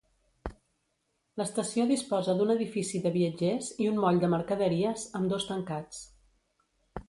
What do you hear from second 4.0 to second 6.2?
moll de mercaderies, ambdós tancats.